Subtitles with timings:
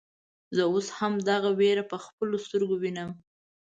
[0.55, 3.09] زه اوس هم دغه وير په خپلو سترګو وينم.